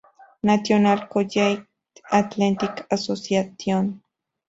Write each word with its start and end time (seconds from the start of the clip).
National 0.41 1.07
Collegiate 1.07 1.67
Athletic 2.11 2.87
Association. 2.89 4.01